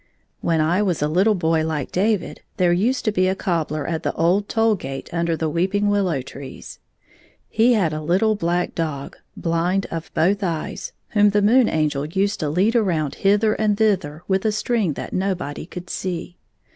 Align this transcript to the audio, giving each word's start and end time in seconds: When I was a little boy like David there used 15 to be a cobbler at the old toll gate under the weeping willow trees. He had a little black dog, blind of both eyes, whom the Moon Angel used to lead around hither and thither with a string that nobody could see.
When 0.39 0.61
I 0.61 0.81
was 0.81 1.03
a 1.03 1.07
little 1.07 1.35
boy 1.35 1.63
like 1.63 1.91
David 1.91 2.41
there 2.57 2.73
used 2.73 3.05
15 3.05 3.13
to 3.13 3.15
be 3.15 3.27
a 3.27 3.35
cobbler 3.35 3.85
at 3.85 4.01
the 4.01 4.11
old 4.15 4.49
toll 4.49 4.73
gate 4.73 5.07
under 5.13 5.37
the 5.37 5.47
weeping 5.47 5.89
willow 5.89 6.23
trees. 6.23 6.79
He 7.51 7.73
had 7.73 7.93
a 7.93 8.01
little 8.01 8.33
black 8.33 8.73
dog, 8.73 9.15
blind 9.37 9.85
of 9.91 10.09
both 10.15 10.41
eyes, 10.41 10.91
whom 11.09 11.29
the 11.29 11.41
Moon 11.43 11.69
Angel 11.69 12.07
used 12.07 12.39
to 12.39 12.49
lead 12.49 12.75
around 12.75 13.13
hither 13.21 13.53
and 13.53 13.77
thither 13.77 14.23
with 14.27 14.43
a 14.43 14.51
string 14.51 14.93
that 14.93 15.13
nobody 15.13 15.67
could 15.67 15.87
see. 15.87 16.35